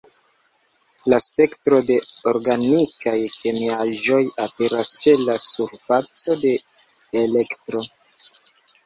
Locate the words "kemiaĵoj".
3.33-4.21